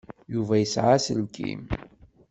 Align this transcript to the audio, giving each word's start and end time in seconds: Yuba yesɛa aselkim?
Yuba 0.33 0.55
yesɛa 0.61 0.91
aselkim? 0.97 1.61